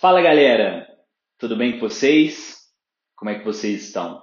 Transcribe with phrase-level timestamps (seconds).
[0.00, 0.86] Fala galera,
[1.40, 2.68] tudo bem com vocês?
[3.16, 4.22] Como é que vocês estão?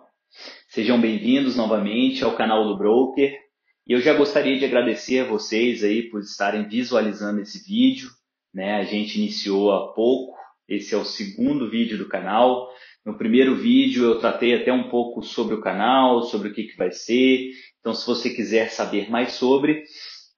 [0.70, 3.38] Sejam bem-vindos novamente ao canal do Broker
[3.86, 8.10] e eu já gostaria de agradecer a vocês aí por estarem visualizando esse vídeo.
[8.54, 8.76] Né?
[8.76, 12.70] A gente iniciou há pouco, esse é o segundo vídeo do canal.
[13.06, 16.78] No primeiro vídeo eu tratei até um pouco sobre o canal, sobre o que, que
[16.78, 17.50] vai ser.
[17.82, 19.84] Então, se você quiser saber mais sobre,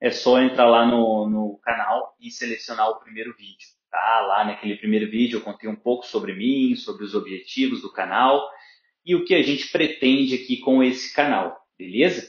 [0.02, 3.77] é só entrar lá no, no canal e selecionar o primeiro vídeo.
[3.92, 4.22] Tá?
[4.22, 8.48] Lá naquele primeiro vídeo eu contei um pouco sobre mim, sobre os objetivos do canal
[9.06, 12.28] e o que a gente pretende aqui com esse canal, beleza?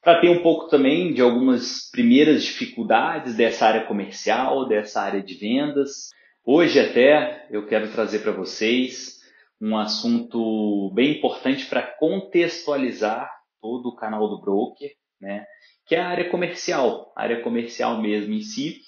[0.00, 6.10] Tratei um pouco também de algumas primeiras dificuldades dessa área comercial, dessa área de vendas.
[6.44, 9.20] Hoje até eu quero trazer para vocês
[9.60, 15.44] um assunto bem importante para contextualizar todo o canal do broker, né?
[15.86, 18.80] que é a área comercial, a área comercial mesmo em si,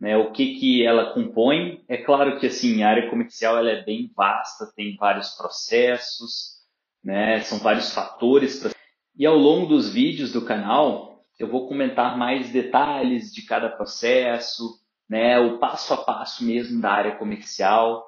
[0.00, 0.16] né?
[0.16, 1.82] O que que ela compõe?
[1.88, 6.58] É claro que assim a área comercial ela é bem vasta, tem vários processos,
[7.02, 7.40] né?
[7.40, 8.70] São vários fatores pra...
[9.16, 14.80] e ao longo dos vídeos do canal eu vou comentar mais detalhes de cada processo,
[15.08, 15.38] né?
[15.38, 18.04] O passo a passo mesmo da área comercial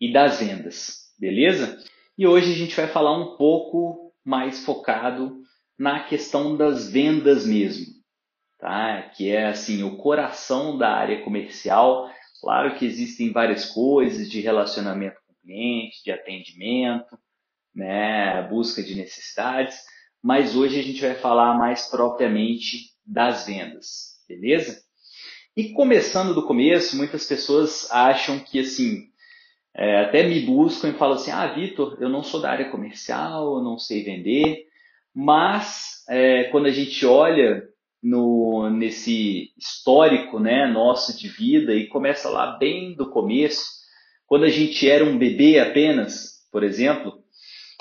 [0.00, 1.82] e das vendas, beleza?
[2.16, 5.42] E hoje a gente vai falar um pouco mais focado
[5.78, 7.93] na questão das vendas mesmo,
[8.64, 9.02] tá?
[9.14, 12.10] Que é assim o coração da área comercial.
[12.40, 17.18] Claro que existem várias coisas de relacionamento com o cliente, de atendimento,
[17.74, 19.76] né, busca de necessidades,
[20.22, 24.82] mas hoje a gente vai falar mais propriamente das vendas, beleza?
[25.54, 29.08] E começando do começo, muitas pessoas acham que assim,
[29.74, 33.56] é, até me buscam e falam assim: Ah, Vitor, eu não sou da área comercial,
[33.56, 34.64] eu não sei vender,
[35.14, 37.73] mas é, quando a gente olha
[38.04, 43.64] no, nesse histórico né, nosso de vida e começa lá bem do começo,
[44.26, 47.24] quando a gente era um bebê apenas, por exemplo,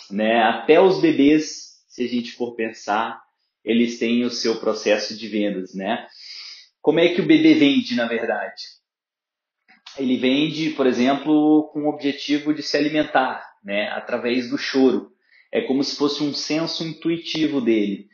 [0.09, 3.22] né, até os bebês, se a gente for pensar,
[3.66, 6.07] eles têm o seu processo de vendas, né?
[6.81, 8.63] Como é que o bebê vende, na verdade?
[9.97, 15.12] Ele vende, por exemplo, com o objetivo de se alimentar, né, através do choro.
[15.51, 18.07] É como se fosse um senso intuitivo dele.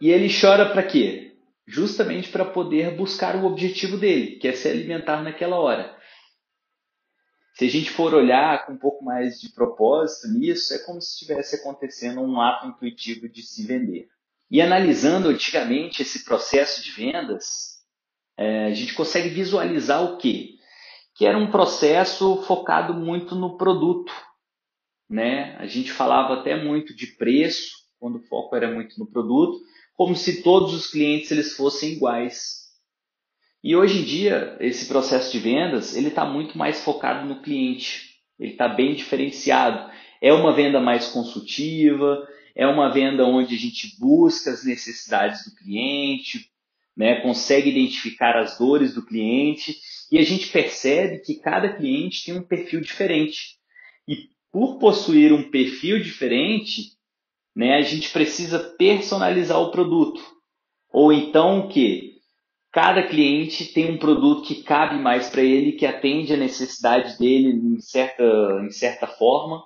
[0.00, 1.29] E ele chora para quê?
[1.70, 5.96] Justamente para poder buscar o objetivo dele, que é se alimentar naquela hora.
[7.54, 11.12] Se a gente for olhar com um pouco mais de propósito nisso, é como se
[11.12, 14.08] estivesse acontecendo um ato intuitivo de se vender.
[14.50, 17.84] E analisando antigamente esse processo de vendas,
[18.36, 20.56] é, a gente consegue visualizar o quê?
[21.14, 24.12] Que era um processo focado muito no produto,
[25.08, 25.54] né?
[25.58, 27.70] A gente falava até muito de preço,
[28.00, 29.60] quando o foco era muito no produto,
[30.00, 32.70] como se todos os clientes eles fossem iguais.
[33.62, 38.14] E hoje em dia, esse processo de vendas, ele está muito mais focado no cliente.
[38.38, 39.92] Ele está bem diferenciado.
[40.18, 45.54] É uma venda mais consultiva, é uma venda onde a gente busca as necessidades do
[45.54, 46.50] cliente,
[46.96, 49.76] né, consegue identificar as dores do cliente
[50.10, 53.58] e a gente percebe que cada cliente tem um perfil diferente.
[54.08, 56.98] E por possuir um perfil diferente,
[57.54, 60.20] né, a gente precisa personalizar o produto.
[60.92, 62.10] Ou então que
[62.72, 67.50] cada cliente tem um produto que cabe mais para ele, que atende a necessidade dele
[67.50, 68.24] em certa,
[68.64, 69.62] em certa forma.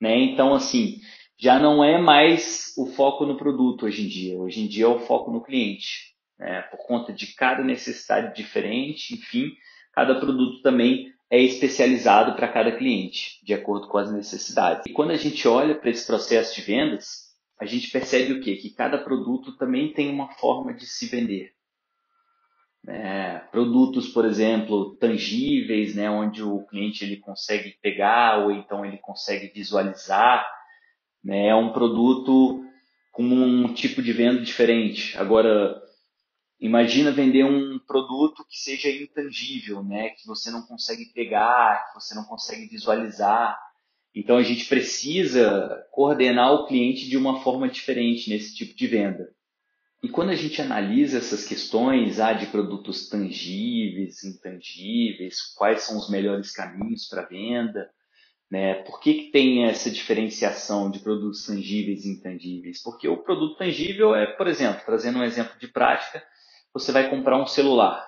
[0.00, 0.16] Né?
[0.18, 0.98] Então, assim,
[1.38, 4.38] já não é mais o foco no produto hoje em dia.
[4.38, 6.14] Hoje em dia é o foco no cliente.
[6.38, 6.62] Né?
[6.70, 9.50] Por conta de cada necessidade diferente, enfim,
[9.92, 14.84] cada produto também é especializado para cada cliente, de acordo com as necessidades.
[14.86, 17.25] E quando a gente olha para esse processo de vendas,
[17.58, 18.56] a gente percebe o quê?
[18.56, 21.52] Que cada produto também tem uma forma de se vender.
[22.88, 28.98] É, produtos, por exemplo, tangíveis, né, onde o cliente ele consegue pegar ou então ele
[28.98, 30.46] consegue visualizar,
[31.24, 32.62] né, é um produto
[33.10, 35.18] com um tipo de venda diferente.
[35.18, 35.82] Agora,
[36.58, 40.10] Imagina vender um produto que seja intangível, né?
[40.10, 43.58] Que você não consegue pegar, que você não consegue visualizar.
[44.16, 49.28] Então a gente precisa coordenar o cliente de uma forma diferente nesse tipo de venda.
[50.02, 56.08] E quando a gente analisa essas questões ah, de produtos tangíveis, intangíveis, quais são os
[56.08, 57.90] melhores caminhos para venda,
[58.50, 58.74] né?
[58.84, 62.82] Por que, que tem essa diferenciação de produtos tangíveis e intangíveis?
[62.82, 66.22] Porque o produto tangível é, por exemplo, trazendo um exemplo de prática,
[66.72, 68.06] você vai comprar um celular.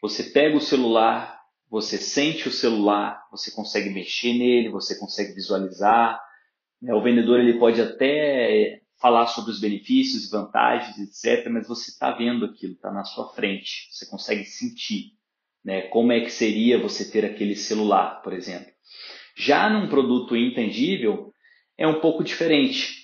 [0.00, 1.39] Você pega o celular,
[1.70, 6.20] você sente o celular, você consegue mexer nele, você consegue visualizar.
[6.82, 6.92] Né?
[6.92, 12.44] O vendedor ele pode até falar sobre os benefícios vantagens, etc., mas você está vendo
[12.44, 15.12] aquilo, está na sua frente, você consegue sentir.
[15.64, 15.82] Né?
[15.82, 18.70] Como é que seria você ter aquele celular, por exemplo?
[19.36, 21.32] Já num produto intangível,
[21.78, 22.99] é um pouco diferente.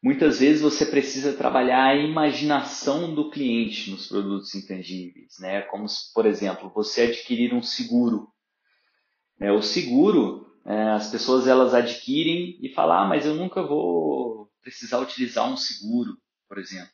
[0.00, 5.62] Muitas vezes você precisa trabalhar a imaginação do cliente nos produtos intangíveis, né?
[5.62, 8.28] Como, por exemplo, você adquirir um seguro.
[9.40, 14.48] É, o seguro, é, as pessoas elas adquirem e falam, ah, mas eu nunca vou
[14.62, 16.16] precisar utilizar um seguro,
[16.48, 16.92] por exemplo.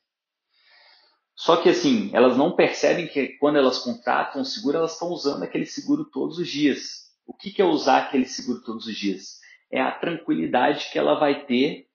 [1.37, 5.43] Só que assim, elas não percebem que quando elas contratam um seguro, elas estão usando
[5.43, 7.13] aquele seguro todos os dias.
[7.27, 9.41] O que, que é usar aquele seguro todos os dias?
[9.71, 11.89] É a tranquilidade que ela vai ter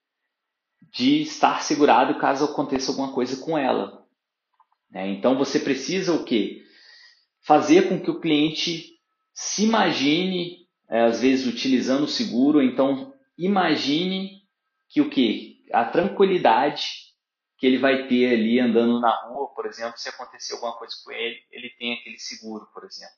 [0.82, 4.06] de estar segurado caso aconteça alguma coisa com ela.
[4.90, 5.10] Né?
[5.10, 6.64] Então você precisa o quê?
[7.42, 8.98] Fazer com que o cliente
[9.34, 14.44] se imagine, é, às vezes utilizando o seguro, então imagine
[14.90, 15.58] que o quê?
[15.72, 17.10] A tranquilidade
[17.58, 21.12] que ele vai ter ali andando na rua, por exemplo, se acontecer alguma coisa com
[21.12, 23.16] ele, ele tem aquele seguro, por exemplo.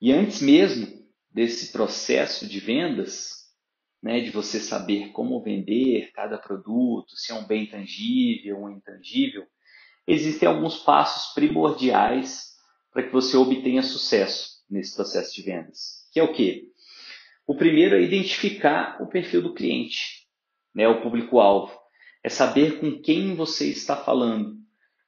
[0.00, 0.86] E antes mesmo
[1.30, 3.43] desse processo de vendas,
[4.04, 9.46] né, de você saber como vender cada produto, se é um bem tangível ou intangível,
[10.06, 12.52] existem alguns passos primordiais
[12.92, 16.06] para que você obtenha sucesso nesse processo de vendas.
[16.12, 16.64] Que é o quê?
[17.46, 20.26] O primeiro é identificar o perfil do cliente,
[20.74, 21.72] né, o público-alvo
[22.22, 24.58] é saber com quem você está falando,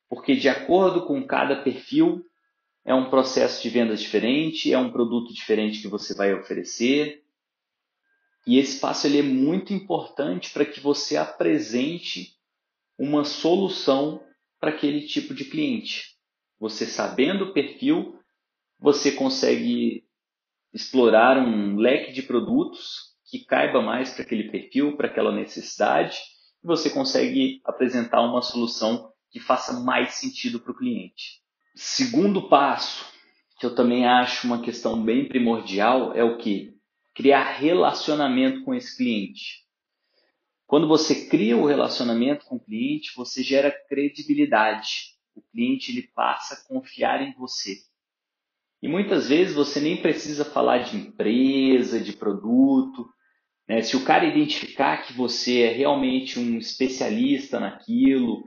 [0.09, 2.25] porque de acordo com cada perfil,
[2.83, 7.26] é um processo de vendas diferente, é um produto diferente que você vai oferecer.
[8.47, 12.35] E esse passo ele é muito importante para que você apresente
[12.99, 14.23] uma solução
[14.61, 16.17] para aquele tipo de cliente.
[16.59, 18.19] Você sabendo o perfil,
[18.79, 20.05] você consegue
[20.73, 26.17] explorar um leque de produtos que caiba mais para aquele perfil, para aquela necessidade
[26.67, 31.41] você consegue apresentar uma solução que faça mais sentido para o cliente.
[31.75, 33.07] Segundo passo,
[33.59, 36.76] que eu também acho uma questão bem primordial, é o que?
[37.17, 39.65] Criar relacionamento com esse cliente.
[40.67, 45.17] Quando você cria o relacionamento com o cliente, você gera credibilidade.
[45.35, 47.79] O cliente ele passa a confiar em você.
[48.83, 53.09] E muitas vezes você nem precisa falar de empresa, de produto,
[53.69, 53.83] né?
[53.83, 58.45] Se o cara identificar que você é realmente um especialista naquilo,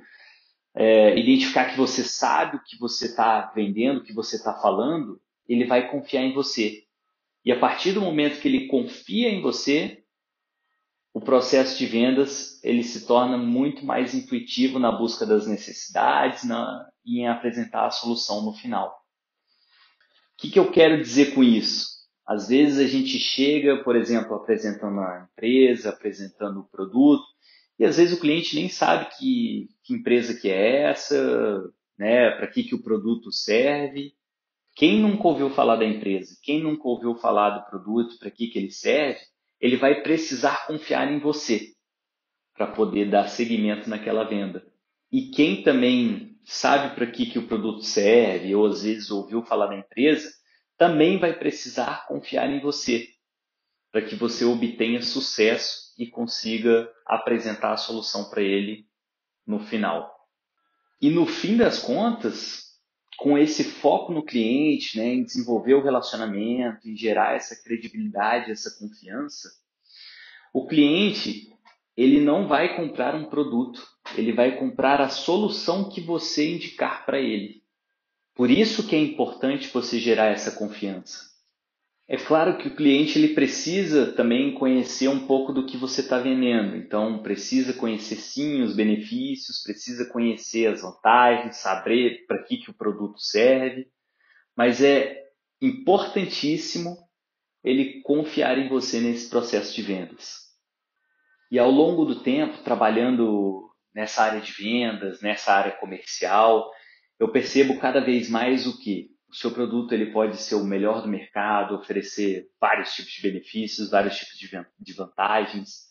[0.75, 5.19] é, identificar que você sabe o que você está vendendo, o que você está falando,
[5.48, 6.83] ele vai confiar em você.
[7.50, 10.04] E a partir do momento que ele confia em você,
[11.12, 16.88] o processo de vendas ele se torna muito mais intuitivo na busca das necessidades na,
[17.04, 18.90] e em apresentar a solução no final.
[18.90, 18.94] O
[20.38, 21.88] que, que eu quero dizer com isso?
[22.24, 27.25] Às vezes a gente chega, por exemplo, apresentando a empresa, apresentando o produto,
[27.80, 31.63] e às vezes o cliente nem sabe que, que empresa que é essa,
[31.98, 34.13] né, para que, que o produto serve.
[34.80, 38.58] Quem nunca ouviu falar da empresa, quem nunca ouviu falar do produto, para que, que
[38.58, 39.20] ele serve,
[39.60, 41.74] ele vai precisar confiar em você
[42.54, 44.66] para poder dar seguimento naquela venda.
[45.12, 49.68] E quem também sabe para que, que o produto serve, ou às vezes ouviu falar
[49.68, 50.31] da empresa,
[50.78, 53.06] também vai precisar confiar em você,
[53.92, 58.86] para que você obtenha sucesso e consiga apresentar a solução para ele
[59.45, 60.09] no final.
[61.02, 62.69] E no fim das contas,
[63.19, 68.80] com esse foco no cliente, né, em desenvolver o relacionamento, em gerar essa credibilidade, essa
[68.80, 69.52] confiança,
[70.54, 71.54] o cliente
[71.97, 73.85] ele não vai comprar um produto,
[74.16, 77.61] ele vai comprar a solução que você indicar para ele.
[78.33, 81.29] Por isso que é importante você gerar essa confiança.
[82.11, 86.18] É claro que o cliente ele precisa também conhecer um pouco do que você está
[86.18, 86.75] vendendo.
[86.75, 92.73] Então, precisa conhecer sim os benefícios, precisa conhecer as vantagens, saber para que, que o
[92.73, 93.85] produto serve.
[94.57, 95.21] Mas é
[95.61, 96.97] importantíssimo
[97.63, 100.47] ele confiar em você nesse processo de vendas.
[101.51, 106.71] E ao longo do tempo, trabalhando nessa área de vendas, nessa área comercial,
[107.19, 111.02] eu percebo cada vez mais o que o seu produto ele pode ser o melhor
[111.02, 114.38] do mercado, oferecer vários tipos de benefícios, vários tipos
[114.80, 115.90] de vantagens,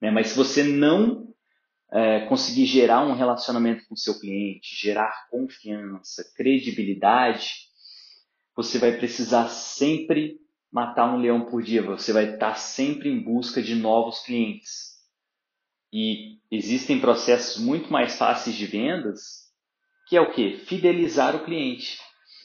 [0.00, 0.10] né?
[0.10, 1.32] mas se você não
[1.92, 7.68] é, conseguir gerar um relacionamento com o seu cliente, gerar confiança, credibilidade,
[8.56, 13.62] você vai precisar sempre matar um leão por dia, você vai estar sempre em busca
[13.62, 14.92] de novos clientes.
[15.92, 19.42] E existem processos muito mais fáceis de vendas
[20.12, 20.58] que é o que?
[20.58, 21.98] Fidelizar o cliente.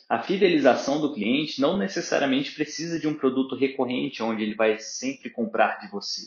[0.09, 5.29] A fidelização do cliente não necessariamente precisa de um produto recorrente onde ele vai sempre
[5.29, 6.21] comprar de você.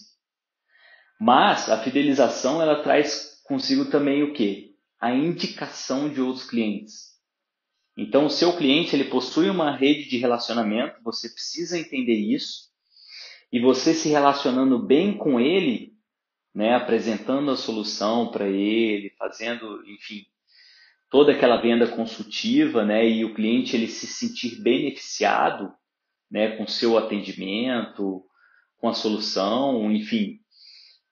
[1.18, 4.76] Mas a fidelização ela traz consigo também o que?
[5.00, 7.10] A indicação de outros clientes.
[7.96, 12.70] Então, o seu cliente ele possui uma rede de relacionamento, você precisa entender isso,
[13.52, 15.94] e você se relacionando bem com ele,
[16.54, 20.24] né, apresentando a solução para ele, fazendo, enfim,
[21.10, 25.74] toda aquela venda consultiva, né, e o cliente ele se sentir beneficiado,
[26.30, 28.24] né, com seu atendimento,
[28.78, 30.38] com a solução, enfim,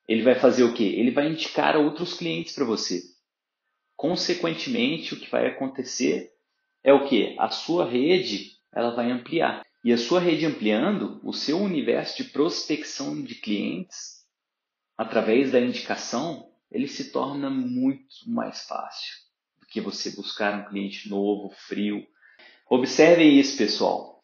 [0.07, 0.85] ele vai fazer o quê?
[0.85, 3.03] Ele vai indicar outros clientes para você.
[3.97, 6.31] Consequentemente, o que vai acontecer
[6.85, 7.35] é o que?
[7.39, 9.67] A sua rede ela vai ampliar.
[9.85, 14.25] E a sua rede ampliando, o seu universo de prospecção de clientes,
[14.97, 19.28] através da indicação, ele se torna muito mais fácil
[19.71, 22.05] que você buscar um cliente novo, frio.
[22.69, 24.21] Observem isso, pessoal.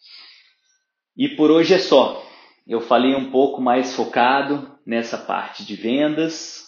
[1.17, 2.25] E por hoje é só.
[2.67, 6.65] Eu falei um pouco mais focado nessa parte de vendas,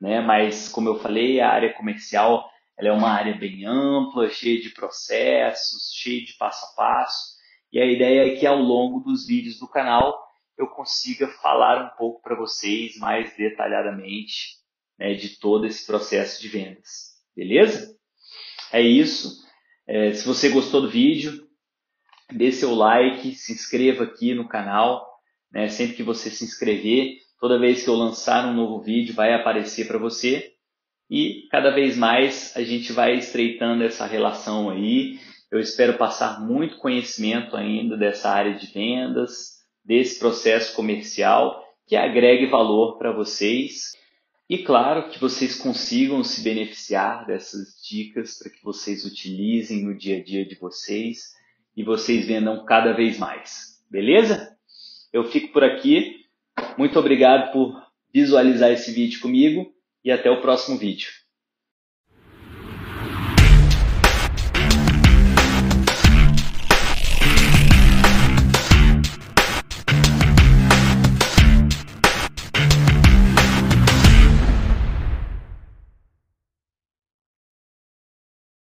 [0.00, 0.20] né?
[0.20, 2.48] Mas como eu falei, a área comercial
[2.78, 7.36] ela é uma área bem ampla, cheia de processos, cheia de passo a passo.
[7.72, 10.16] E a ideia é que ao longo dos vídeos do canal
[10.56, 14.58] eu consiga falar um pouco para vocês mais detalhadamente
[14.98, 17.16] né, de todo esse processo de vendas.
[17.34, 17.97] Beleza?
[18.72, 19.38] É isso.
[19.86, 21.46] É, se você gostou do vídeo,
[22.32, 25.06] dê seu like, se inscreva aqui no canal.
[25.50, 29.32] Né, sempre que você se inscrever, toda vez que eu lançar um novo vídeo, vai
[29.32, 30.52] aparecer para você
[31.10, 35.18] e cada vez mais a gente vai estreitando essa relação aí.
[35.50, 42.46] Eu espero passar muito conhecimento ainda dessa área de vendas, desse processo comercial que agregue
[42.46, 43.92] valor para vocês.
[44.48, 50.18] E claro que vocês consigam se beneficiar dessas dicas para que vocês utilizem no dia
[50.18, 51.34] a dia de vocês
[51.76, 53.84] e vocês vendam cada vez mais.
[53.90, 54.56] Beleza?
[55.12, 56.24] Eu fico por aqui.
[56.78, 57.78] Muito obrigado por
[58.12, 59.70] visualizar esse vídeo comigo
[60.02, 61.10] e até o próximo vídeo.